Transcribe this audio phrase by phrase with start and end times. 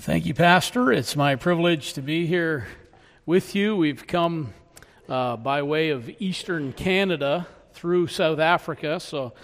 [0.00, 0.90] Thank you, Pastor.
[0.90, 2.66] It's my privilege to be here
[3.26, 3.76] with you.
[3.76, 4.54] We've come
[5.10, 8.98] uh, by way of eastern Canada through South Africa.
[8.98, 9.34] So,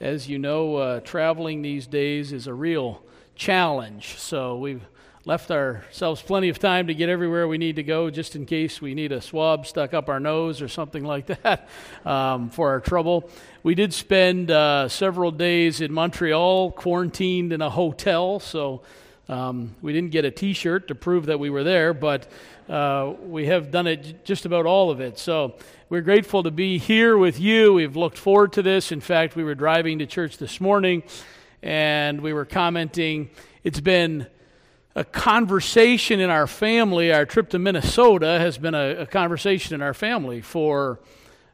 [0.00, 3.02] as you know, uh, traveling these days is a real
[3.34, 4.16] challenge.
[4.16, 4.80] So, we've
[5.26, 8.80] left ourselves plenty of time to get everywhere we need to go just in case
[8.80, 11.68] we need a swab stuck up our nose or something like that
[12.06, 13.28] um, for our trouble.
[13.62, 18.40] We did spend uh, several days in Montreal, quarantined in a hotel.
[18.40, 18.80] So,
[19.28, 22.26] um, we didn't get a t shirt to prove that we were there, but
[22.68, 25.18] uh, we have done it just about all of it.
[25.18, 25.56] So
[25.90, 27.74] we're grateful to be here with you.
[27.74, 28.92] We've looked forward to this.
[28.92, 31.02] In fact, we were driving to church this morning
[31.62, 33.30] and we were commenting.
[33.64, 34.26] It's been
[34.94, 37.12] a conversation in our family.
[37.12, 41.00] Our trip to Minnesota has been a, a conversation in our family for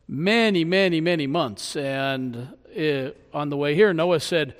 [0.08, 1.76] many, many, many months.
[1.76, 4.56] And it, uh, on the way here, Noah said,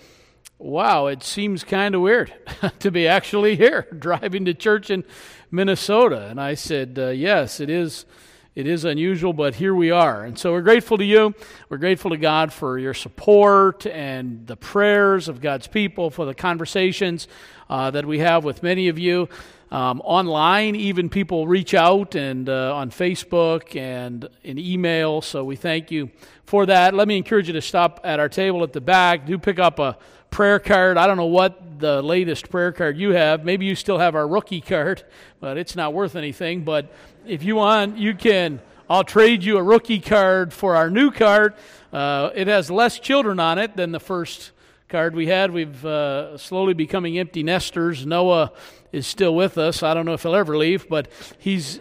[0.58, 2.32] wow, it seems kind of weird
[2.80, 5.04] to be actually here driving to church in
[5.50, 6.26] Minnesota.
[6.26, 8.06] And I said, uh, yes, it is.
[8.54, 10.22] It is unusual, but here we are.
[10.22, 11.34] And so we're grateful to you.
[11.68, 16.34] We're grateful to God for your support and the prayers of God's people, for the
[16.34, 17.26] conversations
[17.68, 19.28] uh, that we have with many of you.
[19.72, 25.20] Um, online, even people reach out and uh, on Facebook and in email.
[25.20, 26.10] So we thank you
[26.44, 26.94] for that.
[26.94, 29.26] Let me encourage you to stop at our table at the back.
[29.26, 29.98] Do pick up a
[30.34, 30.98] prayer card.
[30.98, 33.44] I don't know what the latest prayer card you have.
[33.44, 35.04] Maybe you still have our rookie card,
[35.38, 36.64] but it's not worth anything.
[36.64, 36.92] But
[37.24, 38.60] if you want, you can.
[38.90, 41.54] I'll trade you a rookie card for our new card.
[41.92, 44.50] Uh, it has less children on it than the first
[44.88, 45.52] card we had.
[45.52, 48.04] We've uh, slowly becoming empty nesters.
[48.04, 48.50] Noah
[48.90, 49.84] is still with us.
[49.84, 51.06] I don't know if he'll ever leave, but
[51.38, 51.78] he's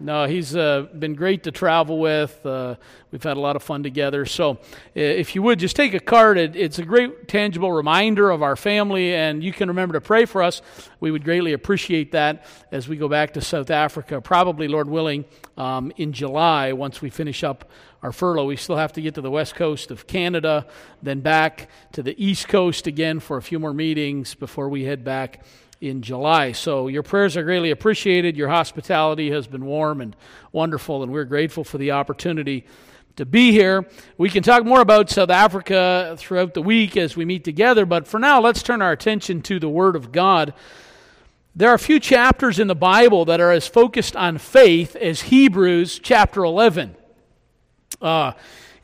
[0.00, 2.44] no, he's uh, been great to travel with.
[2.44, 2.76] Uh,
[3.10, 4.26] we've had a lot of fun together.
[4.26, 4.58] So,
[4.94, 8.56] if you would just take a card, it, it's a great tangible reminder of our
[8.56, 10.62] family, and you can remember to pray for us.
[11.00, 15.24] We would greatly appreciate that as we go back to South Africa, probably, Lord willing,
[15.56, 17.70] um, in July once we finish up
[18.02, 18.46] our furlough.
[18.46, 20.66] We still have to get to the west coast of Canada,
[21.02, 25.04] then back to the east coast again for a few more meetings before we head
[25.04, 25.44] back
[25.82, 26.52] in July.
[26.52, 28.36] So your prayers are greatly appreciated.
[28.36, 30.14] Your hospitality has been warm and
[30.52, 32.64] wonderful, and we're grateful for the opportunity
[33.16, 33.86] to be here.
[34.16, 38.06] We can talk more about South Africa throughout the week as we meet together, but
[38.06, 40.54] for now, let's turn our attention to the Word of God.
[41.56, 45.22] There are a few chapters in the Bible that are as focused on faith as
[45.22, 46.94] Hebrews chapter 11.
[48.00, 48.32] Uh,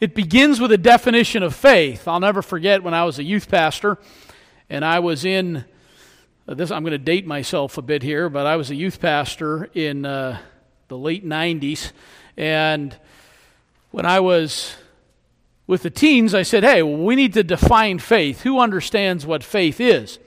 [0.00, 2.08] it begins with a definition of faith.
[2.08, 3.98] I'll never forget when I was a youth pastor
[4.68, 5.64] and I was in
[6.54, 9.68] this I'm going to date myself a bit here, but I was a youth pastor
[9.74, 10.38] in uh,
[10.88, 11.92] the late 90s,
[12.36, 12.96] and
[13.90, 14.74] when I was
[15.66, 18.42] with the teens, I said, "Hey, we need to define faith.
[18.42, 20.18] Who understands what faith is?"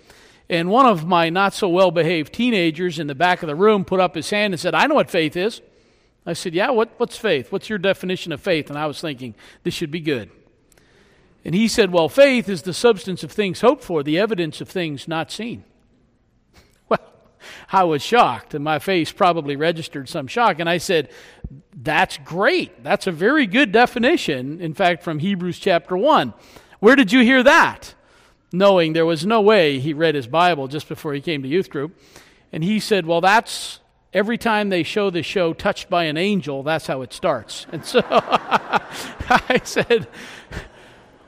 [0.52, 3.86] And one of my not so well behaved teenagers in the back of the room
[3.86, 5.62] put up his hand and said, I know what faith is.
[6.26, 7.54] I said, Yeah, what, what's faith?
[7.54, 8.70] What's your definition of faith?
[8.70, 9.34] And I was thinking,
[9.64, 10.30] this should be good.
[11.46, 14.68] And he said, Well, faith is the substance of things hoped for, the evidence of
[14.68, 15.64] things not seen.
[17.72, 20.60] I was shocked, and my face probably registered some shock.
[20.60, 21.10] And I said,
[21.76, 22.84] That's great.
[22.84, 26.34] That's a very good definition, in fact, from Hebrews chapter 1.
[26.80, 27.94] Where did you hear that?
[28.52, 31.70] Knowing there was no way he read his Bible just before he came to youth
[31.70, 31.98] group.
[32.52, 33.80] And he said, Well, that's
[34.14, 37.66] every time they show the show touched by an angel, that's how it starts.
[37.72, 40.08] And so I said,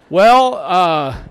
[0.10, 1.24] Well, uh,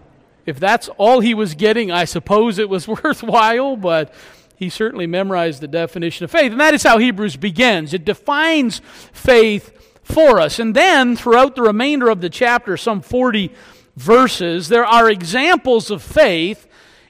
[0.47, 4.15] if that's all he was getting, I suppose it was worthwhile, but
[4.63, 6.53] he certainly memorized the definition of faith.
[6.53, 7.93] And that is how Hebrews begins.
[7.93, 8.81] It defines
[9.13, 10.61] faith for us.
[10.61, 13.53] And then, throughout the remainder of the chapter, some 40
[13.97, 16.69] verses, there are examples of faith,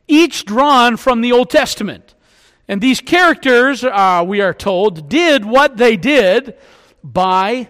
[0.09, 2.15] each drawn from the Old Testament.
[2.69, 6.57] And these characters, uh, we are told, did what they did
[7.05, 7.69] by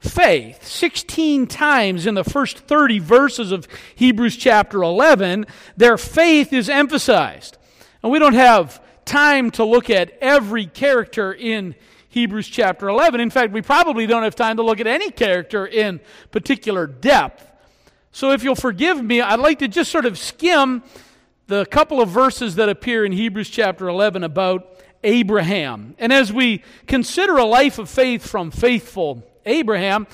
[0.00, 0.66] faith.
[0.66, 5.46] 16 times in the first 30 verses of Hebrews chapter 11,
[5.78, 7.56] their faith is emphasized.
[8.02, 11.74] And we don't have time to look at every character in
[12.08, 13.20] Hebrews chapter 11.
[13.20, 16.00] In fact, we probably don't have time to look at any character in
[16.30, 17.50] particular depth.
[18.12, 20.84] So, if you'll forgive me, I'd like to just sort of skim
[21.48, 25.94] the couple of verses that appear in Hebrews chapter 11 about Abraham.
[25.98, 30.06] And as we consider a life of faith from faithful Abraham,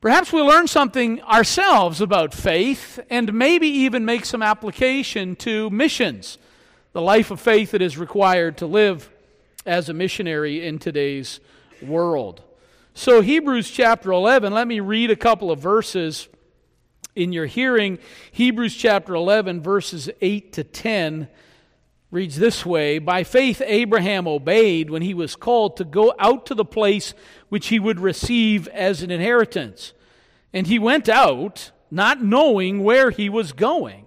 [0.00, 6.38] perhaps we'll learn something ourselves about faith and maybe even make some application to missions
[6.98, 9.08] the life of faith that is required to live
[9.64, 11.38] as a missionary in today's
[11.80, 12.42] world.
[12.92, 16.26] So, Hebrews chapter 11, let me read a couple of verses
[17.14, 18.00] in your hearing.
[18.32, 21.28] Hebrews chapter 11, verses 8 to 10.
[22.10, 26.54] reads this way By faith, Abraham obeyed when he was called to go out to
[26.56, 27.14] the place
[27.48, 29.92] which he would receive as an inheritance.
[30.52, 34.06] And he went out, not knowing where he was going.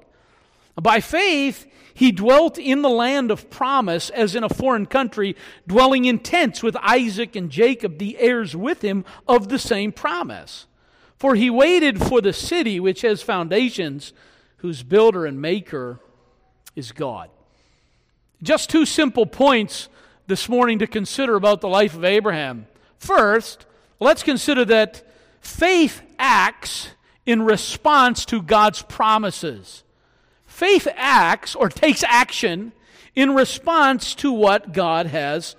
[0.75, 5.35] By faith, he dwelt in the land of promise as in a foreign country,
[5.67, 10.67] dwelling in tents with Isaac and Jacob, the heirs with him of the same promise.
[11.17, 14.13] For he waited for the city which has foundations,
[14.57, 15.99] whose builder and maker
[16.75, 17.29] is God.
[18.41, 19.87] Just two simple points
[20.27, 22.67] this morning to consider about the life of Abraham.
[22.97, 23.65] First,
[23.99, 25.03] let's consider that
[25.41, 26.89] faith acts
[27.25, 29.83] in response to God's promises.
[30.61, 32.71] Faith acts or takes action
[33.15, 35.55] in response to what God has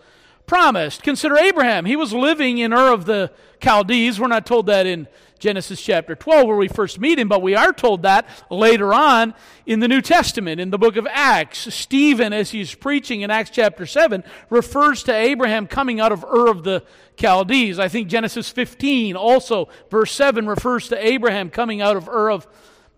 [0.47, 1.03] promised.
[1.03, 1.87] Consider Abraham.
[1.87, 4.21] He was living in Ur of the Chaldees.
[4.21, 5.09] We're not told that in
[5.41, 9.35] Genesis chapter 12, where we first meet him, but we are told that later on
[9.67, 11.75] in the New Testament, in the book of Acts.
[11.75, 16.47] Stephen, as he's preaching in Acts chapter 7, refers to Abraham coming out of Ur
[16.47, 16.85] of the
[17.17, 17.81] Chaldees.
[17.81, 22.47] I think Genesis 15, also, verse 7, refers to Abraham coming out of Ur of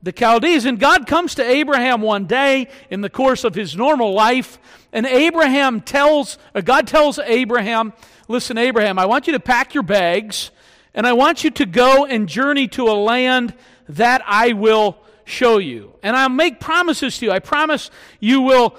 [0.04, 0.66] the Chaldees.
[0.66, 4.58] And God comes to Abraham one day in the course of his normal life,
[4.92, 7.92] and Abraham tells, uh, God tells Abraham,
[8.26, 10.50] Listen, Abraham, I want you to pack your bags
[10.94, 13.52] and I want you to go and journey to a land
[13.88, 15.92] that I will show you.
[16.02, 17.32] And I'll make promises to you.
[17.32, 17.90] I promise
[18.20, 18.76] you will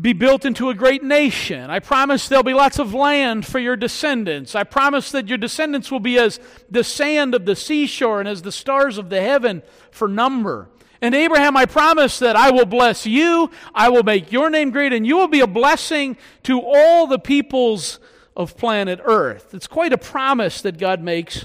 [0.00, 1.70] be built into a great nation.
[1.70, 4.54] I promise there'll be lots of land for your descendants.
[4.54, 8.42] I promise that your descendants will be as the sand of the seashore and as
[8.42, 9.62] the stars of the heaven
[9.92, 10.68] for number.
[11.00, 14.92] And Abraham, I promise that I will bless you, I will make your name great,
[14.92, 18.00] and you will be a blessing to all the peoples
[18.36, 19.54] of planet Earth.
[19.54, 21.44] It's quite a promise that God makes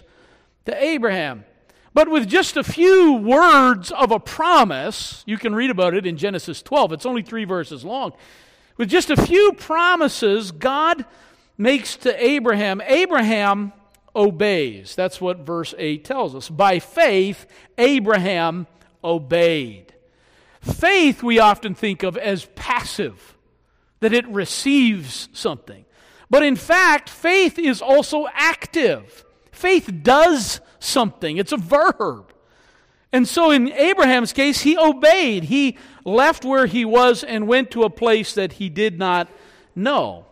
[0.66, 1.44] to Abraham.
[1.94, 6.18] But with just a few words of a promise, you can read about it in
[6.18, 6.94] Genesis 12.
[6.94, 8.13] It's only three verses long.
[8.77, 11.06] With just a few promises, God
[11.57, 13.74] makes to Abraham, Abraham
[14.15, 14.95] obeys.
[14.95, 16.50] That's what verse 8 tells us.
[16.50, 17.45] By faith,
[17.77, 18.68] Abraham
[19.03, 19.94] obeyed.
[20.62, 23.38] Faith we often think of as passive,
[24.00, 25.86] that it receives something.
[26.30, 29.25] But in fact, faith is also active.
[29.60, 32.34] Faith does something, it's a verb.
[33.12, 35.44] And so in Abraham's case, he obeyed.
[35.44, 39.28] He left where he was and went to a place that he did not
[39.76, 40.28] know.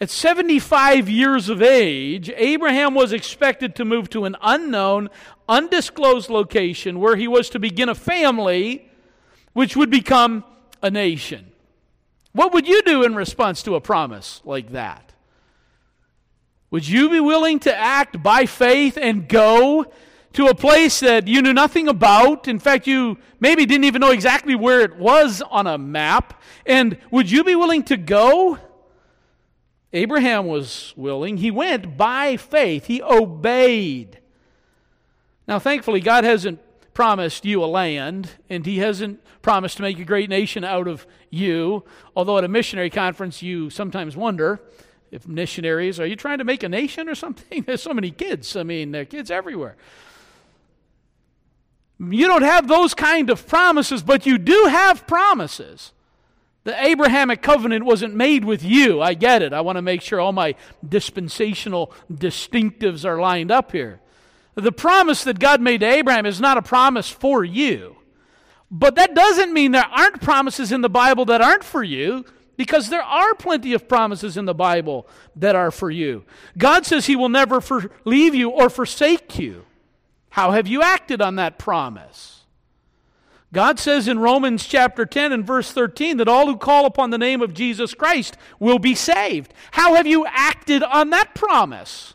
[0.00, 5.10] At 75 years of age, Abraham was expected to move to an unknown,
[5.48, 8.90] undisclosed location where he was to begin a family
[9.52, 10.42] which would become
[10.82, 11.52] a nation.
[12.32, 15.05] What would you do in response to a promise like that?
[16.70, 19.86] Would you be willing to act by faith and go
[20.32, 22.48] to a place that you knew nothing about?
[22.48, 26.42] In fact, you maybe didn't even know exactly where it was on a map.
[26.64, 28.58] And would you be willing to go?
[29.92, 31.36] Abraham was willing.
[31.36, 34.20] He went by faith, he obeyed.
[35.46, 36.60] Now, thankfully, God hasn't
[36.92, 41.06] promised you a land, and He hasn't promised to make a great nation out of
[41.30, 41.84] you.
[42.16, 44.60] Although at a missionary conference, you sometimes wonder
[45.16, 47.62] if missionaries, are you trying to make a nation or something?
[47.66, 48.54] There's so many kids.
[48.54, 49.76] I mean, there are kids everywhere.
[51.98, 55.92] You don't have those kind of promises, but you do have promises.
[56.64, 59.00] The Abrahamic covenant wasn't made with you.
[59.00, 59.54] I get it.
[59.54, 60.54] I want to make sure all my
[60.86, 64.00] dispensational distinctives are lined up here.
[64.54, 67.96] The promise that God made to Abraham is not a promise for you.
[68.70, 72.88] But that doesn't mean there aren't promises in the Bible that aren't for you because
[72.88, 76.24] there are plenty of promises in the Bible that are for you.
[76.56, 79.64] God says He will never for- leave you or forsake you.
[80.30, 82.42] How have you acted on that promise?
[83.52, 87.18] God says in Romans chapter 10 and verse 13 that all who call upon the
[87.18, 89.54] name of Jesus Christ will be saved.
[89.70, 92.14] How have you acted on that promise?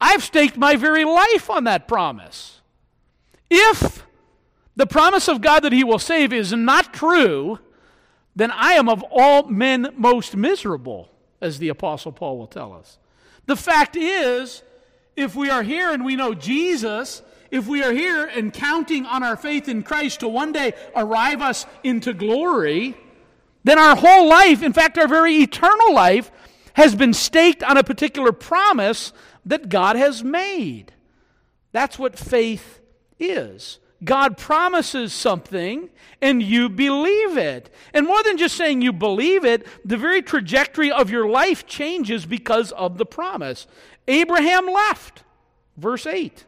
[0.00, 2.60] I've staked my very life on that promise.
[3.50, 4.06] If
[4.76, 7.58] the promise of God that He will save is not true,
[8.38, 12.96] then I am of all men most miserable, as the Apostle Paul will tell us.
[13.46, 14.62] The fact is,
[15.16, 19.24] if we are here and we know Jesus, if we are here and counting on
[19.24, 22.96] our faith in Christ to one day arrive us into glory,
[23.64, 26.30] then our whole life, in fact, our very eternal life,
[26.74, 29.12] has been staked on a particular promise
[29.46, 30.92] that God has made.
[31.72, 32.78] That's what faith
[33.18, 33.80] is.
[34.04, 35.90] God promises something
[36.22, 37.70] and you believe it.
[37.92, 42.24] And more than just saying you believe it, the very trajectory of your life changes
[42.26, 43.66] because of the promise.
[44.06, 45.24] Abraham left,
[45.76, 46.44] verse 8.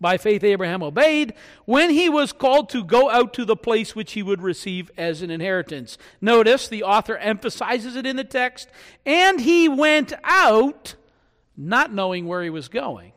[0.00, 4.12] By faith, Abraham obeyed when he was called to go out to the place which
[4.12, 5.96] he would receive as an inheritance.
[6.20, 8.68] Notice the author emphasizes it in the text,
[9.06, 10.94] and he went out
[11.56, 13.13] not knowing where he was going.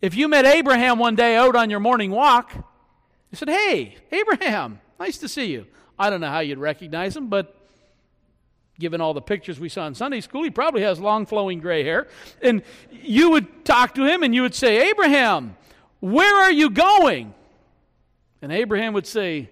[0.00, 4.80] If you met Abraham one day out on your morning walk, you said, Hey, Abraham,
[5.00, 5.66] nice to see you.
[5.98, 7.56] I don't know how you'd recognize him, but
[8.78, 11.82] given all the pictures we saw in Sunday school, he probably has long flowing gray
[11.82, 12.08] hair.
[12.42, 15.56] And you would talk to him and you would say, Abraham,
[16.00, 17.32] where are you going?
[18.42, 19.50] And Abraham would say,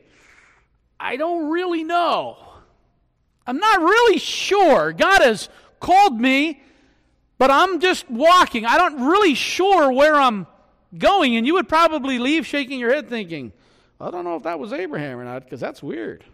[1.01, 2.37] I don't really know.
[3.47, 4.93] I'm not really sure.
[4.93, 5.49] God has
[5.81, 6.63] called me
[7.39, 8.65] but I'm just walking.
[8.65, 10.47] I don't really sure where I'm
[10.97, 11.37] going.
[11.37, 13.53] And you would probably leave shaking your head thinking,
[14.01, 16.25] I don't know if that was Abraham or not, because that's weird.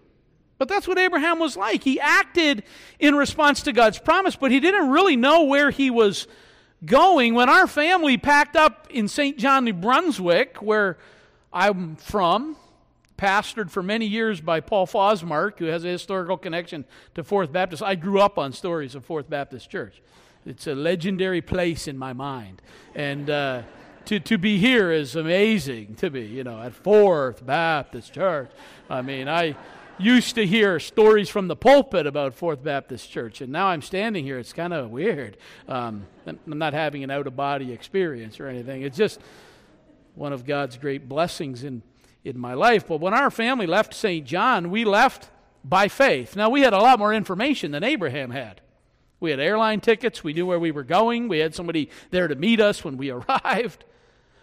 [0.58, 1.82] But that's what Abraham was like.
[1.82, 2.64] He acted
[2.98, 6.26] in response to God's promise, but he didn't really know where he was
[6.84, 7.34] going.
[7.34, 10.98] When our family packed up in Saint John, New Brunswick, where
[11.50, 12.56] I'm from,
[13.16, 17.82] pastored for many years by Paul Fosmark, who has a historical connection to Fourth Baptist.
[17.82, 20.02] I grew up on stories of Fourth Baptist Church.
[20.46, 22.62] It's a legendary place in my mind.
[22.94, 23.62] And uh,
[24.06, 28.50] to, to be here is amazing to me, you know, at Fourth Baptist Church.
[28.88, 29.54] I mean, I
[29.98, 34.24] used to hear stories from the pulpit about Fourth Baptist Church, and now I'm standing
[34.24, 34.38] here.
[34.38, 35.36] It's kind of weird.
[35.68, 38.82] Um, I'm not having an out of body experience or anything.
[38.82, 39.20] It's just
[40.14, 41.82] one of God's great blessings in,
[42.24, 42.86] in my life.
[42.88, 45.28] But when our family left Saint John, we left
[45.62, 46.34] by faith.
[46.34, 48.62] Now, we had a lot more information than Abraham had.
[49.20, 50.24] We had airline tickets.
[50.24, 51.28] We knew where we were going.
[51.28, 53.84] We had somebody there to meet us when we arrived.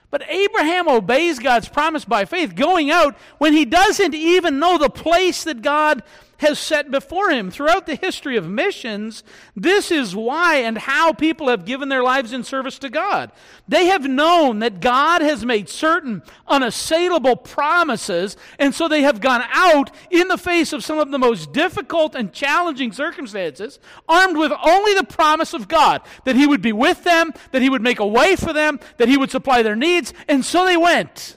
[0.09, 4.89] But Abraham obeys God's promise by faith, going out when he doesn't even know the
[4.89, 6.01] place that God
[6.37, 7.51] has set before him.
[7.51, 9.23] Throughout the history of missions,
[9.55, 13.31] this is why and how people have given their lives in service to God.
[13.67, 19.43] They have known that God has made certain unassailable promises, and so they have gone
[19.51, 24.51] out in the face of some of the most difficult and challenging circumstances, armed with
[24.63, 27.99] only the promise of God that He would be with them, that He would make
[27.99, 31.36] a way for them, that He would supply their needs, and so they went.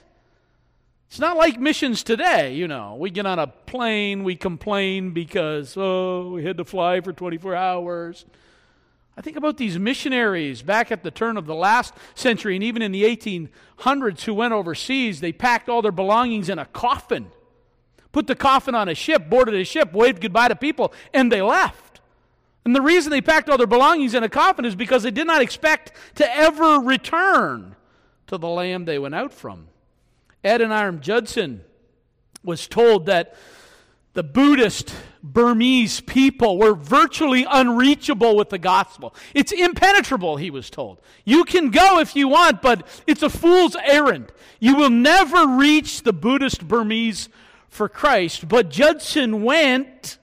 [1.11, 2.95] It's not like missions today, you know.
[2.95, 7.53] We get on a plane, we complain because, oh, we had to fly for 24
[7.53, 8.23] hours.
[9.17, 12.81] I think about these missionaries back at the turn of the last century and even
[12.81, 15.19] in the 1800s who went overseas.
[15.19, 17.29] They packed all their belongings in a coffin,
[18.13, 21.41] put the coffin on a ship, boarded a ship, waved goodbye to people, and they
[21.41, 21.99] left.
[22.63, 25.27] And the reason they packed all their belongings in a coffin is because they did
[25.27, 27.75] not expect to ever return
[28.27, 29.67] to the land they went out from.
[30.43, 31.61] Adoniram Judson
[32.43, 33.35] was told that
[34.13, 34.93] the Buddhist
[35.23, 39.15] Burmese people were virtually unreachable with the gospel.
[39.33, 40.99] It's impenetrable, he was told.
[41.23, 44.31] You can go if you want, but it's a fool's errand.
[44.59, 47.29] You will never reach the Buddhist Burmese
[47.69, 48.47] for Christ.
[48.47, 50.17] But Judson went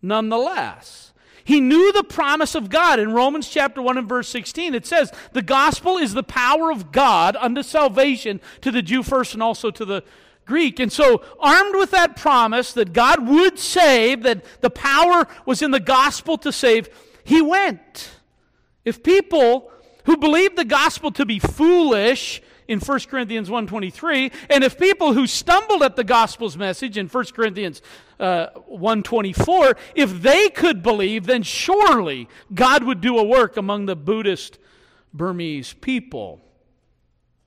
[0.00, 1.12] nonetheless.
[1.44, 2.98] He knew the promise of God.
[2.98, 6.90] In Romans chapter 1 and verse 16, it says, The gospel is the power of
[6.90, 10.02] God unto salvation to the Jew first and also to the
[10.46, 10.80] Greek.
[10.80, 15.70] And so, armed with that promise that God would save, that the power was in
[15.70, 16.88] the gospel to save,
[17.24, 18.10] he went.
[18.84, 19.70] If people
[20.04, 25.26] who believed the gospel to be foolish in 1 Corinthians 1.23, and if people who
[25.26, 27.82] stumbled at the gospel's message in 1 Corinthians
[28.18, 33.96] uh, 124, if they could believe, then surely God would do a work among the
[33.96, 34.58] Buddhist
[35.12, 36.40] Burmese people.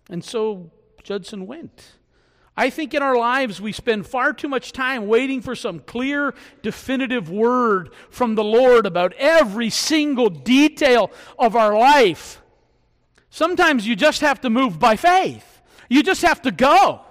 [0.09, 0.71] And so
[1.03, 1.97] Judson went.
[2.59, 6.33] I think in our lives we spend far too much time waiting for some clear,
[6.63, 12.41] definitive word from the Lord about every single detail of our life.
[13.37, 15.61] Sometimes you just have to move by faith.
[15.89, 17.01] You just have to go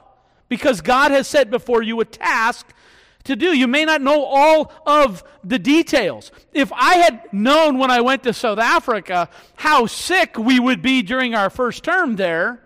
[0.49, 2.66] because God has set before you a task
[3.26, 3.56] to do.
[3.56, 6.33] You may not know all of the details.
[6.52, 11.00] If I had known when I went to South Africa how sick we would be
[11.00, 12.61] during our first term there,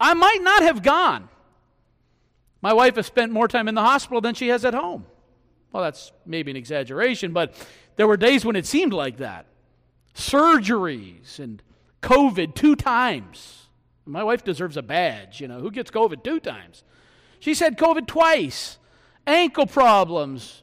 [0.00, 1.28] I might not have gone.
[2.62, 5.04] My wife has spent more time in the hospital than she has at home.
[5.70, 7.54] Well, that's maybe an exaggeration, but
[7.96, 9.44] there were days when it seemed like that.
[10.14, 11.62] Surgeries and
[12.02, 13.66] COVID two times.
[14.06, 15.60] My wife deserves a badge, you know.
[15.60, 16.84] Who gets COVID two times?
[17.40, 18.78] She said COVID twice.
[19.26, 20.62] Ankle problems,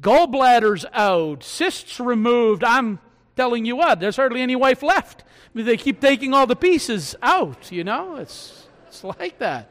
[0.00, 2.64] gallbladders out, cysts removed.
[2.64, 2.98] I'm
[3.36, 5.22] telling you what, there's hardly any wife left.
[5.54, 8.16] They keep taking all the pieces out, you know.
[8.16, 9.70] It's, it's like that.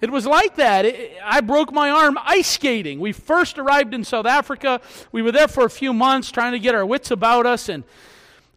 [0.00, 0.84] It was like that.
[0.84, 3.00] It, I broke my arm ice skating.
[3.00, 4.80] We first arrived in South Africa.
[5.12, 7.84] We were there for a few months trying to get our wits about us, and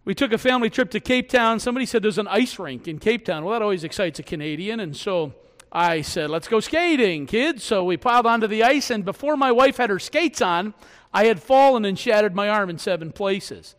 [0.04, 1.60] we took a family trip to Cape Town.
[1.60, 3.44] Somebody said there's an ice rink in Cape Town.
[3.44, 4.80] Well, that always excites a Canadian.
[4.80, 5.34] And so
[5.72, 7.64] I said, let's go skating, kids.
[7.64, 10.74] So we piled onto the ice, and before my wife had her skates on,
[11.14, 13.76] I had fallen and shattered my arm in seven places.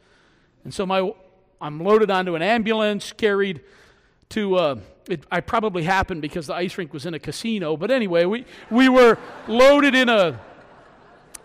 [0.65, 1.13] And so my,
[1.61, 3.61] I'm loaded onto an ambulance, carried
[4.31, 4.77] to, uh,
[5.09, 7.77] it, I probably happened because the ice rink was in a casino.
[7.77, 10.41] But anyway, we, we were loaded in a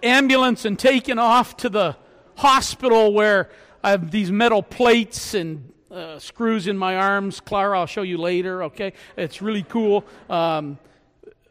[0.04, 1.98] ambulance and taken off to the
[2.36, 3.50] hospital where
[3.84, 7.40] I have these metal plates and uh, screws in my arms.
[7.40, 8.94] Clara, I'll show you later, okay?
[9.16, 10.04] It's really cool.
[10.30, 10.78] Um,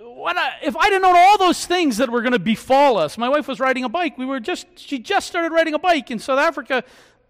[0.00, 3.28] I, if I'd have known all those things that were going to befall us, my
[3.28, 4.18] wife was riding a bike.
[4.18, 6.84] We were just, she just started riding a bike in South Africa.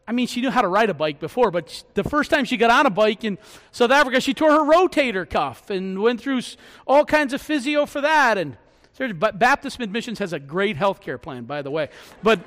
[0.08, 2.56] I mean, she knew how to ride a bike before, but the first time she
[2.56, 3.38] got on a bike in
[3.72, 6.42] South Africa, she tore her rotator cuff and went through
[6.86, 8.38] all kinds of physio for that.
[8.38, 8.56] And
[9.18, 11.88] Baptist Mid-Missions has a great health care plan, by the way.
[12.22, 12.40] But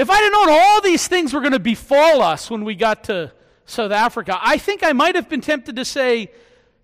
[0.00, 3.04] if I'd have known all these things were going to befall us when we got
[3.04, 3.32] to
[3.66, 6.32] South Africa, I think I might have been tempted to say,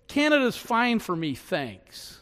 [0.07, 2.19] Canada's fine for me, thanks.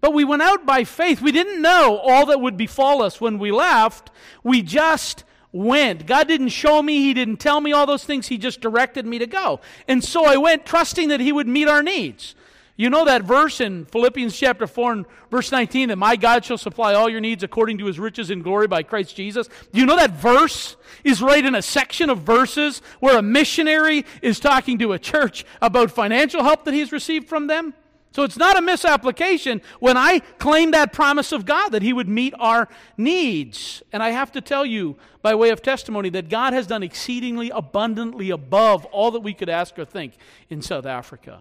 [0.00, 1.20] But we went out by faith.
[1.20, 4.10] We didn't know all that would befall us when we left.
[4.42, 6.06] We just went.
[6.06, 9.18] God didn't show me, He didn't tell me all those things, He just directed me
[9.18, 9.60] to go.
[9.86, 12.34] And so I went trusting that He would meet our needs.
[12.76, 16.56] You know that verse in Philippians chapter 4 and verse 19 that my God shall
[16.56, 19.48] supply all your needs according to his riches in glory by Christ Jesus?
[19.72, 24.06] Do you know that verse is right in a section of verses where a missionary
[24.22, 27.74] is talking to a church about financial help that he's received from them?
[28.12, 32.08] So it's not a misapplication when I claim that promise of God that He would
[32.08, 33.82] meet our needs.
[33.90, 37.48] And I have to tell you, by way of testimony, that God has done exceedingly
[37.48, 40.12] abundantly above all that we could ask or think
[40.50, 41.40] in South Africa.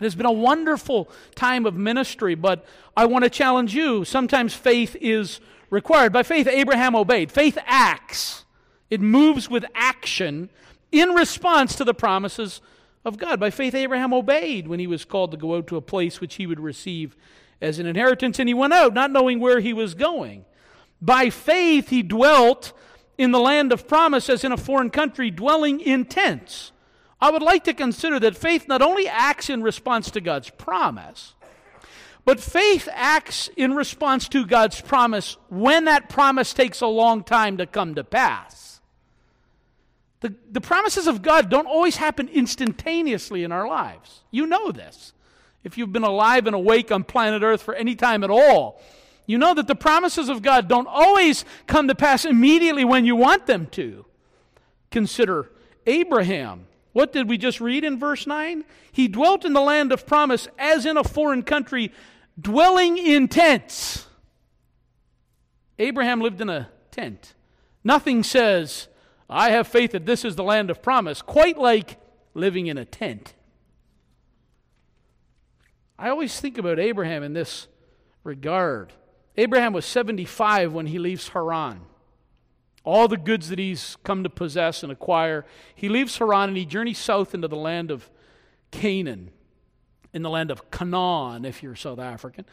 [0.00, 2.64] It has been a wonderful time of ministry, but
[2.96, 4.04] I want to challenge you.
[4.06, 6.10] Sometimes faith is required.
[6.10, 7.30] By faith, Abraham obeyed.
[7.30, 8.46] Faith acts,
[8.88, 10.48] it moves with action
[10.90, 12.62] in response to the promises
[13.04, 13.38] of God.
[13.38, 16.36] By faith, Abraham obeyed when he was called to go out to a place which
[16.36, 17.14] he would receive
[17.60, 20.46] as an inheritance, and he went out not knowing where he was going.
[21.02, 22.72] By faith, he dwelt
[23.18, 26.72] in the land of promise as in a foreign country, dwelling in tents
[27.20, 31.34] I would like to consider that faith not only acts in response to God's promise,
[32.24, 37.56] but faith acts in response to God's promise when that promise takes a long time
[37.58, 38.80] to come to pass.
[40.20, 44.20] The, the promises of God don't always happen instantaneously in our lives.
[44.30, 45.12] You know this.
[45.64, 48.80] If you've been alive and awake on planet Earth for any time at all,
[49.26, 53.16] you know that the promises of God don't always come to pass immediately when you
[53.16, 54.04] want them to.
[54.90, 55.50] Consider
[55.86, 56.66] Abraham.
[56.92, 58.64] What did we just read in verse 9?
[58.92, 61.92] He dwelt in the land of promise as in a foreign country,
[62.40, 64.06] dwelling in tents.
[65.78, 67.34] Abraham lived in a tent.
[67.84, 68.88] Nothing says,
[69.28, 71.98] I have faith that this is the land of promise, quite like
[72.34, 73.34] living in a tent.
[75.98, 77.68] I always think about Abraham in this
[78.24, 78.92] regard.
[79.36, 81.82] Abraham was 75 when he leaves Haran
[82.84, 85.44] all the goods that he's come to possess and acquire.
[85.74, 88.10] He leaves Haran and he journeys south into the land of
[88.70, 89.30] Canaan,
[90.12, 92.44] in the land of Canaan, if you're South African.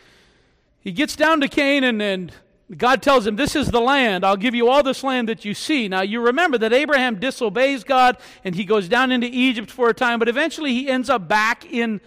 [0.80, 2.32] He gets down to Canaan and
[2.76, 4.26] God tells him, This is the land.
[4.26, 5.88] I'll give you all this land that you see.
[5.88, 9.94] Now, you remember that Abraham disobeys God and he goes down into Egypt for a
[9.94, 12.02] time, but eventually he ends up back in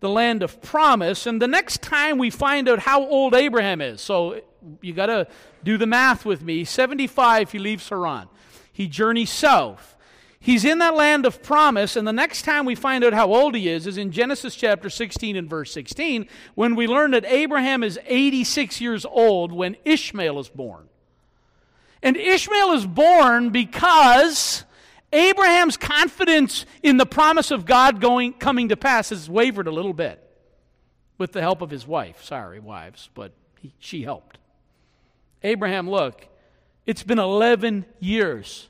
[0.00, 1.26] the land of promise.
[1.26, 4.40] And the next time we find out how old Abraham is, so
[4.80, 5.26] you got to
[5.64, 6.64] do the math with me.
[6.64, 8.28] 75, he leaves Haran.
[8.72, 9.96] He journeys south.
[10.42, 13.54] He's in that land of promise, and the next time we find out how old
[13.54, 17.82] he is is in Genesis chapter 16 and verse 16, when we learn that Abraham
[17.82, 20.88] is 86 years old when Ishmael is born.
[22.02, 24.64] And Ishmael is born because
[25.12, 29.92] Abraham's confidence in the promise of God going, coming to pass has wavered a little
[29.92, 30.26] bit
[31.18, 32.24] with the help of his wife.
[32.24, 34.38] Sorry, wives, but he, she helped.
[35.42, 36.26] Abraham, look,
[36.86, 38.68] it's been 11 years.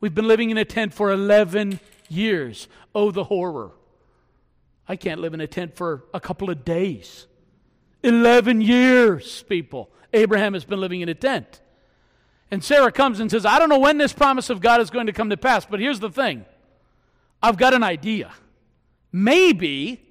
[0.00, 2.68] We've been living in a tent for 11 years.
[2.94, 3.72] Oh, the horror.
[4.88, 7.26] I can't live in a tent for a couple of days.
[8.02, 9.90] 11 years, people.
[10.12, 11.60] Abraham has been living in a tent.
[12.50, 15.06] And Sarah comes and says, I don't know when this promise of God is going
[15.06, 16.46] to come to pass, but here's the thing
[17.42, 18.32] I've got an idea.
[19.12, 20.07] Maybe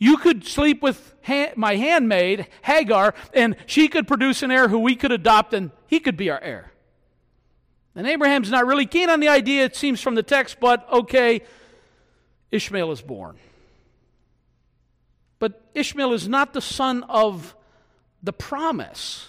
[0.00, 4.78] you could sleep with ha- my handmaid, Hagar, and she could produce an heir who
[4.78, 6.72] we could adopt, and he could be our heir.
[7.94, 11.42] And Abraham's not really keen on the idea, it seems from the text, but okay,
[12.50, 13.36] Ishmael is born.
[15.38, 17.54] But Ishmael is not the son of
[18.22, 19.28] the promise.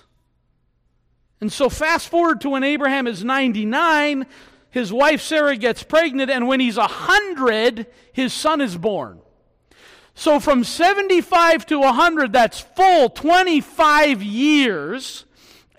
[1.42, 4.26] And so, fast forward to when Abraham is 99,
[4.70, 9.20] his wife Sarah gets pregnant, and when he's 100, his son is born.
[10.14, 15.26] So from 75 to 100, that's full 25 years.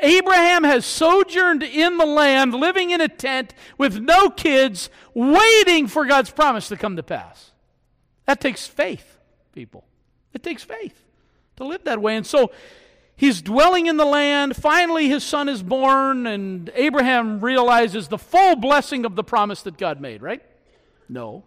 [0.01, 6.05] Abraham has sojourned in the land, living in a tent with no kids, waiting for
[6.07, 7.53] God's promise to come to pass.
[8.27, 9.19] That takes faith,
[9.53, 9.85] people.
[10.33, 11.05] It takes faith
[11.57, 12.17] to live that way.
[12.17, 12.51] And so
[13.15, 14.57] he's dwelling in the land.
[14.57, 19.77] Finally, his son is born, and Abraham realizes the full blessing of the promise that
[19.77, 20.43] God made, right?
[21.09, 21.45] No.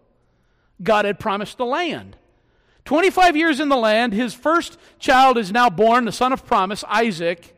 [0.82, 2.16] God had promised the land.
[2.86, 6.84] 25 years in the land, his first child is now born, the son of promise,
[6.88, 7.56] Isaac.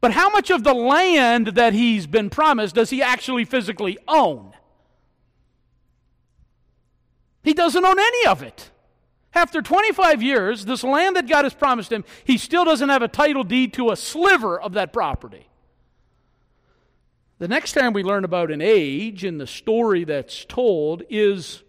[0.00, 4.52] But how much of the land that he's been promised does he actually physically own?
[7.42, 8.70] He doesn't own any of it.
[9.34, 13.08] After 25 years, this land that God has promised him, he still doesn't have a
[13.08, 15.48] title deed to a sliver of that property.
[17.38, 21.62] The next time we learn about an age in the story that's told is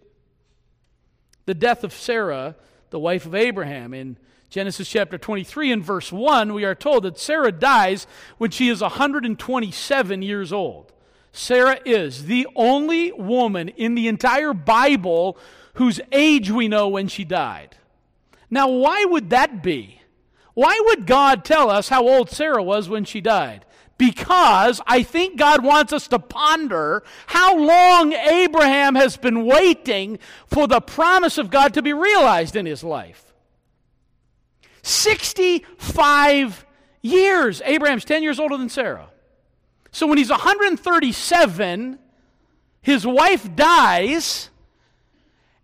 [1.49, 2.55] the death of Sarah,
[2.91, 3.91] the wife of Abraham.
[3.91, 4.17] In
[4.51, 8.05] Genesis chapter 23 and verse 1, we are told that Sarah dies
[8.37, 10.93] when she is 127 years old.
[11.31, 15.39] Sarah is the only woman in the entire Bible
[15.73, 17.77] whose age we know when she died.
[18.51, 20.01] Now, why would that be?
[20.53, 23.65] Why would God tell us how old Sarah was when she died?
[23.99, 30.67] Because I think God wants us to ponder how long Abraham has been waiting for
[30.67, 33.33] the promise of God to be realized in his life.
[34.81, 36.65] 65
[37.01, 37.61] years.
[37.65, 39.09] Abraham's 10 years older than Sarah.
[39.91, 41.99] So when he's 137,
[42.81, 44.49] his wife dies,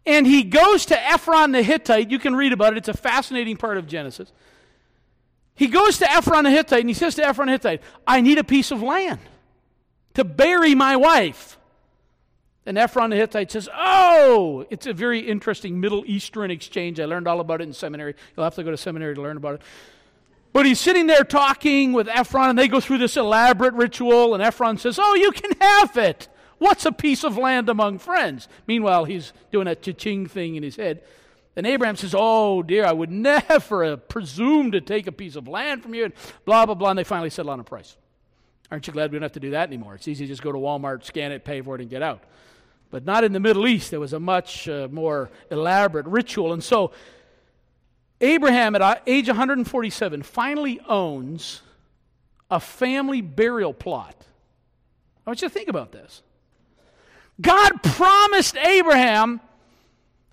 [0.05, 2.11] and he goes to Ephron the Hittite.
[2.11, 4.33] You can read about it, it's a fascinating part of Genesis.
[5.55, 8.37] He goes to Ephron the Hittite and he says to Ephron the Hittite, I need
[8.37, 9.19] a piece of land
[10.13, 11.57] to bury my wife.
[12.65, 16.99] And Ephron the Hittite says, Oh, it's a very interesting Middle Eastern exchange.
[16.99, 18.15] I learned all about it in seminary.
[18.35, 19.61] You'll have to go to seminary to learn about it.
[20.51, 24.41] But he's sitting there talking with Ephron, and they go through this elaborate ritual, and
[24.41, 26.27] Ephron says, Oh, you can have it.
[26.57, 28.47] What's a piece of land among friends?
[28.65, 31.03] Meanwhile, he's doing a cha-ching thing in his head.
[31.55, 35.83] And Abraham says, Oh, dear, I would never presume to take a piece of land
[35.83, 36.13] from you, and
[36.45, 36.89] blah, blah, blah.
[36.89, 37.95] And they finally settle on a price.
[38.71, 39.95] Aren't you glad we don't have to do that anymore?
[39.95, 42.23] It's easy to just go to Walmart, scan it, pay for it, and get out.
[42.89, 43.91] But not in the Middle East.
[43.91, 46.53] There was a much uh, more elaborate ritual.
[46.53, 46.91] And so
[48.21, 51.61] Abraham, at age 147, finally owns
[52.49, 54.15] a family burial plot.
[55.25, 56.21] I want you to think about this.
[57.41, 59.41] God promised Abraham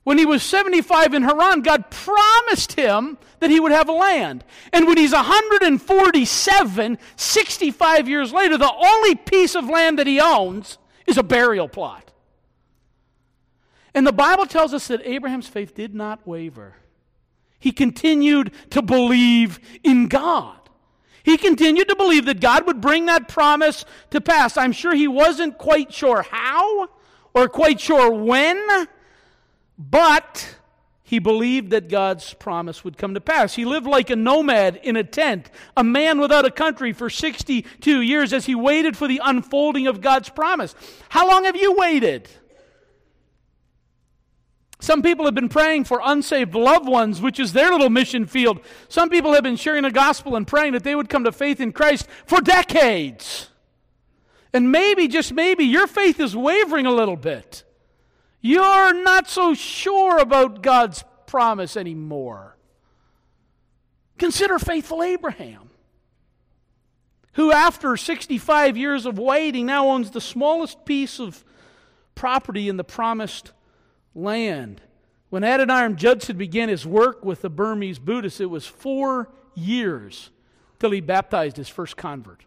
[0.05, 4.45] when he was 75 in Haran, God promised him that he would have a land.
[4.73, 10.79] And when he's 147, 65 years later, the only piece of land that he owns
[11.07, 12.13] is a burial plot.
[13.95, 16.77] And the Bible tells us that Abraham's faith did not waver.
[17.61, 20.59] He continued to believe in God.
[21.23, 24.57] He continued to believe that God would bring that promise to pass.
[24.57, 26.89] I'm sure he wasn't quite sure how
[27.35, 28.89] or quite sure when
[29.91, 30.57] but
[31.03, 33.55] he believed that God's promise would come to pass.
[33.55, 38.01] He lived like a nomad in a tent, a man without a country for 62
[38.01, 40.75] years as he waited for the unfolding of God's promise.
[41.09, 42.29] How long have you waited?
[44.81, 48.61] Some people have been praying for unsaved loved ones, which is their little mission field.
[48.89, 51.61] Some people have been sharing the gospel and praying that they would come to faith
[51.61, 53.49] in Christ for decades.
[54.53, 57.65] And maybe, just maybe, your faith is wavering a little bit.
[58.43, 62.57] You're not so sure about God's promise anymore.
[64.19, 65.71] Consider faithful Abraham,
[67.35, 71.45] who, after 65 years of waiting, now owns the smallest piece of
[72.15, 73.53] property in the promised
[74.15, 74.83] land.
[75.31, 80.31] When Adoniram Judson began his work with the Burmese Buddhists, it was four years
[80.79, 82.45] till he baptized his first convert.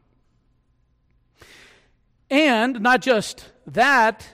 [2.29, 4.27] And not just that,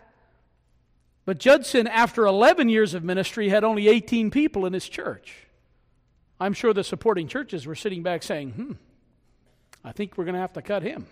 [1.31, 5.33] but Judson, after 11 years of ministry, had only 18 people in his church.
[6.41, 8.71] I'm sure the supporting churches were sitting back saying, hmm,
[9.81, 11.05] I think we're going to have to cut him.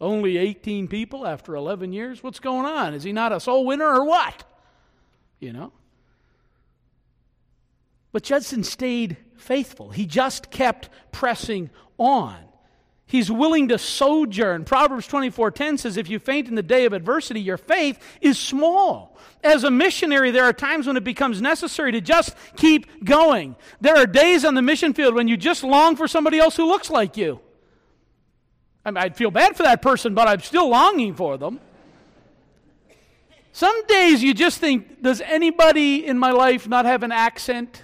[0.00, 2.22] Only 18 people after 11 years?
[2.22, 2.94] What's going on?
[2.94, 4.44] Is he not a soul winner or what?
[5.40, 5.72] You know?
[8.12, 9.90] But Judson stayed faithful.
[9.90, 12.36] He just kept pressing on.
[13.06, 14.64] He's willing to sojourn.
[14.64, 19.18] Proverbs 24:10 says if you faint in the day of adversity, your faith is small.
[19.42, 23.56] As a missionary, there are times when it becomes necessary to just keep going.
[23.80, 26.66] There are days on the mission field when you just long for somebody else who
[26.66, 27.40] looks like you.
[28.84, 31.60] I mean, I'd feel bad for that person, but I'm still longing for them.
[33.52, 37.82] Some days you just think, does anybody in my life not have an accent?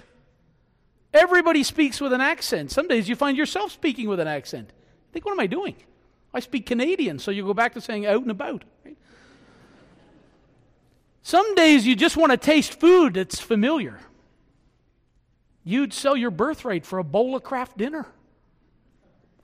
[1.13, 2.71] Everybody speaks with an accent.
[2.71, 4.71] Some days you find yourself speaking with an accent.
[5.11, 5.75] Think, what am I doing?
[6.33, 8.63] I speak Canadian, so you go back to saying out and about.
[8.85, 8.97] Right?
[11.23, 13.99] Some days you just want to taste food that's familiar.
[15.63, 18.07] You'd sell your birthright for a bowl of Kraft dinner.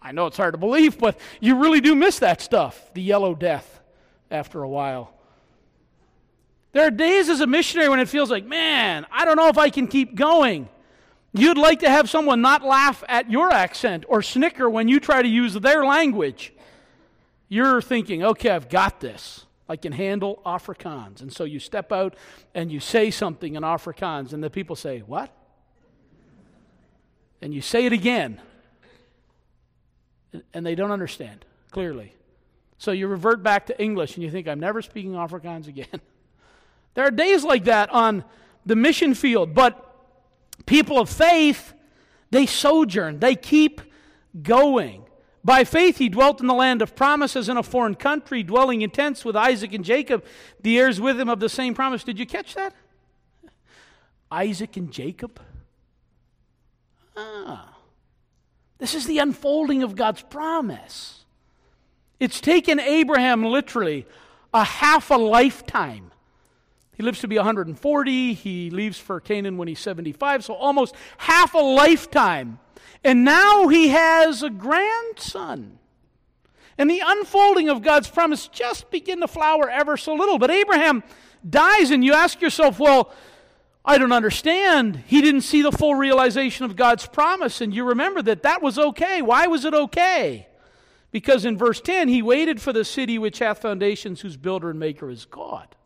[0.02, 3.36] I know it's hard to believe, but you really do miss that stuff, the yellow
[3.36, 3.82] death,
[4.32, 5.14] after a while.
[6.72, 9.58] There are days as a missionary when it feels like, man, I don't know if
[9.58, 10.70] I can keep going.
[11.34, 15.22] You'd like to have someone not laugh at your accent or snicker when you try
[15.22, 16.54] to use their language.
[17.50, 19.46] You're thinking, okay, I've got this.
[19.70, 21.22] I can handle Afrikaans.
[21.22, 22.16] And so you step out
[22.56, 25.32] and you say something in Afrikaans, and the people say, What?
[27.42, 28.42] And you say it again,
[30.54, 32.16] and they don't understand clearly.
[32.80, 36.02] So you revert back to English and you think, I'm never speaking Afrikaans again.
[36.94, 38.24] there are days like that on
[38.66, 39.87] the mission field, but
[40.68, 41.74] people of faith,
[42.30, 43.82] they sojourn, they keep
[44.44, 45.04] going.
[45.44, 48.90] By faith, he dwelt in the land of promises in a foreign country, dwelling in
[48.92, 50.24] tents with Isaac and Jacob,
[50.62, 52.04] the heirs with him of the same promise.
[52.04, 52.76] Did you catch that?
[54.30, 55.40] Isaac and Jacob?
[57.16, 57.78] Ah.
[58.78, 61.26] This is the unfolding of God's promise.
[62.20, 64.06] It's taken Abraham literally
[64.54, 66.12] a half a lifetime.
[66.98, 68.34] He lives to be 140.
[68.34, 72.58] He leaves for Canaan when he's 75, so almost half a lifetime.
[73.04, 75.78] And now he has a grandson.
[76.76, 80.40] And the unfolding of God's promise just begin to flower ever so little.
[80.40, 81.04] But Abraham
[81.48, 83.14] dies, and you ask yourself, well,
[83.86, 85.04] I don't understand.
[85.06, 87.62] He didn't see the full realization of God's promise.
[87.62, 89.22] And you remember that that was okay.
[89.22, 90.48] Why was it okay?
[91.12, 94.80] Because in verse 10, he waited for the city which hath foundations, whose builder and
[94.80, 95.77] maker is God.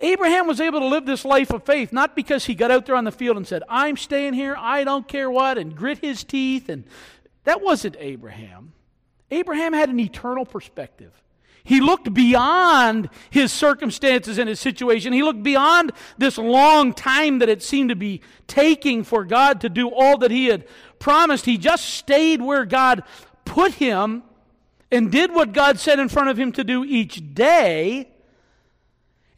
[0.00, 2.96] Abraham was able to live this life of faith not because he got out there
[2.96, 6.22] on the field and said, I'm staying here, I don't care what, and grit his
[6.22, 6.68] teeth.
[6.68, 6.84] And
[7.44, 8.72] that wasn't Abraham.
[9.30, 11.12] Abraham had an eternal perspective.
[11.64, 15.12] He looked beyond his circumstances and his situation.
[15.12, 19.68] He looked beyond this long time that it seemed to be taking for God to
[19.68, 20.64] do all that he had
[21.00, 21.44] promised.
[21.44, 23.02] He just stayed where God
[23.44, 24.22] put him
[24.92, 28.12] and did what God said in front of him to do each day.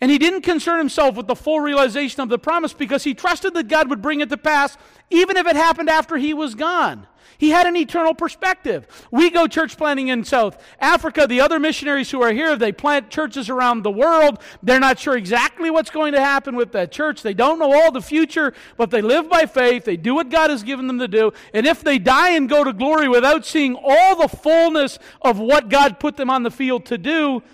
[0.00, 3.54] And he didn't concern himself with the full realization of the promise because he trusted
[3.54, 4.76] that God would bring it to pass
[5.10, 7.06] even if it happened after he was gone.
[7.38, 8.86] He had an eternal perspective.
[9.12, 11.26] We go church planting in South Africa.
[11.28, 14.40] The other missionaries who are here, they plant churches around the world.
[14.60, 17.22] They're not sure exactly what's going to happen with that church.
[17.22, 19.84] They don't know all the future, but they live by faith.
[19.84, 21.32] They do what God has given them to do.
[21.54, 25.68] And if they die and go to glory without seeing all the fullness of what
[25.68, 27.44] God put them on the field to do,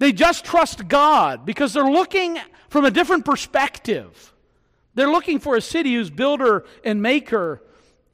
[0.00, 2.38] they just trust God because they're looking
[2.70, 4.32] from a different perspective.
[4.94, 7.62] They're looking for a city whose builder and maker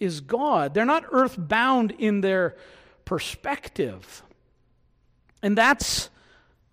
[0.00, 0.74] is God.
[0.74, 2.56] They're not earthbound in their
[3.04, 4.24] perspective.
[5.44, 6.10] And that's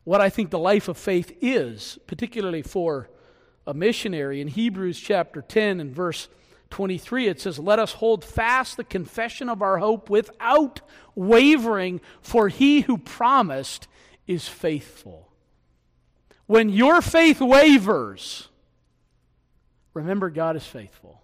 [0.03, 3.07] what I think the life of faith is, particularly for
[3.67, 4.41] a missionary.
[4.41, 6.27] In Hebrews chapter 10 and verse
[6.71, 10.81] 23, it says, Let us hold fast the confession of our hope without
[11.13, 13.87] wavering, for he who promised
[14.27, 15.29] is faithful.
[16.45, 18.49] When your faith wavers,
[19.93, 21.21] remember God is faithful.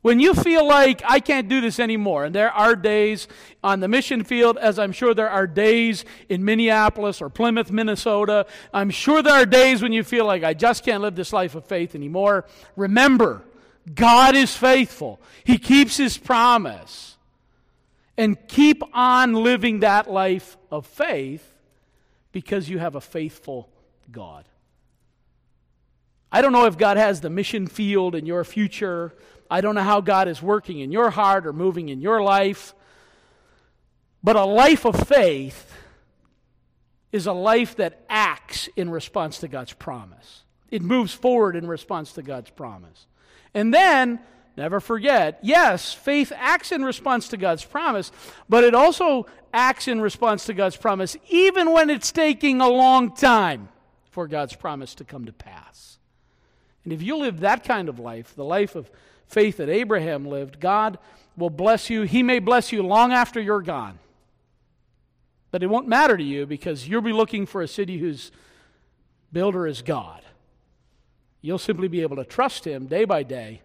[0.00, 3.26] When you feel like I can't do this anymore, and there are days
[3.64, 8.46] on the mission field, as I'm sure there are days in Minneapolis or Plymouth, Minnesota,
[8.72, 11.56] I'm sure there are days when you feel like I just can't live this life
[11.56, 12.46] of faith anymore.
[12.76, 13.42] Remember,
[13.92, 17.16] God is faithful, He keeps His promise.
[18.16, 21.54] And keep on living that life of faith
[22.38, 23.68] because you have a faithful
[24.12, 24.48] God.
[26.30, 29.14] I don't know if God has the mission field in your future
[29.50, 32.74] I don't know how God is working in your heart or moving in your life.
[34.22, 35.72] But a life of faith
[37.12, 40.42] is a life that acts in response to God's promise.
[40.70, 43.06] It moves forward in response to God's promise.
[43.54, 44.20] And then,
[44.58, 48.12] never forget, yes, faith acts in response to God's promise,
[48.48, 53.14] but it also acts in response to God's promise, even when it's taking a long
[53.14, 53.68] time
[54.10, 55.98] for God's promise to come to pass.
[56.84, 58.90] And if you live that kind of life, the life of
[59.26, 60.98] faith that Abraham lived, God
[61.36, 62.02] will bless you.
[62.02, 63.98] He may bless you long after you're gone.
[65.50, 68.32] But it won't matter to you because you'll be looking for a city whose
[69.32, 70.22] builder is God.
[71.40, 73.62] You'll simply be able to trust Him day by day,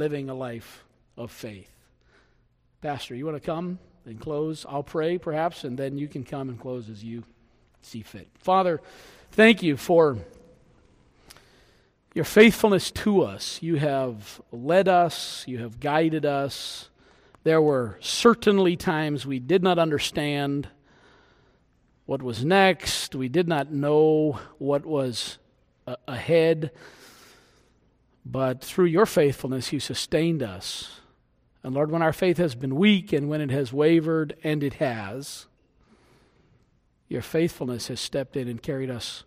[0.00, 0.82] living a life
[1.16, 1.70] of faith.
[2.80, 4.66] Pastor, you want to come and close.
[4.68, 7.22] I'll pray perhaps, and then you can come and close as you
[7.82, 8.28] see fit.
[8.38, 8.80] Father,
[9.30, 10.18] thank you for
[12.14, 13.62] your faithfulness to us.
[13.62, 16.88] You have led us, you have guided us.
[17.44, 20.68] There were certainly times we did not understand
[22.06, 25.38] what was next, we did not know what was
[26.08, 26.70] ahead.
[28.30, 31.00] But through your faithfulness, you sustained us.
[31.64, 34.74] And Lord, when our faith has been weak and when it has wavered, and it
[34.74, 35.46] has,
[37.08, 39.24] your faithfulness has stepped in and carried us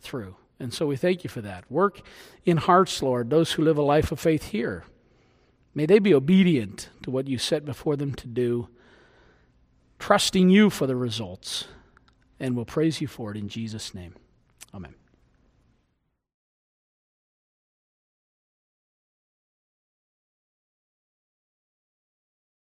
[0.00, 0.36] through.
[0.60, 1.68] And so we thank you for that.
[1.68, 2.00] Work
[2.44, 4.84] in hearts, Lord, those who live a life of faith here.
[5.74, 8.68] May they be obedient to what you set before them to do,
[9.98, 11.66] trusting you for the results.
[12.38, 14.14] And we'll praise you for it in Jesus' name.